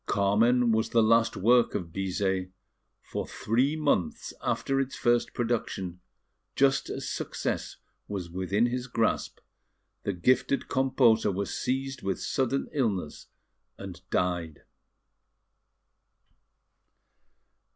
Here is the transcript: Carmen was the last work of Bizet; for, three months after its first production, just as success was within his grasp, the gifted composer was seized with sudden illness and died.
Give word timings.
Carmen 0.07 0.71
was 0.71 0.89
the 0.89 1.03
last 1.03 1.37
work 1.37 1.75
of 1.75 1.93
Bizet; 1.93 2.49
for, 3.03 3.27
three 3.27 3.75
months 3.75 4.33
after 4.43 4.79
its 4.79 4.95
first 4.95 5.31
production, 5.35 5.99
just 6.55 6.89
as 6.89 7.07
success 7.07 7.75
was 8.07 8.27
within 8.27 8.65
his 8.65 8.87
grasp, 8.87 9.37
the 10.01 10.11
gifted 10.13 10.67
composer 10.67 11.31
was 11.31 11.55
seized 11.55 12.01
with 12.01 12.19
sudden 12.19 12.67
illness 12.73 13.27
and 13.77 14.01
died. 14.09 14.63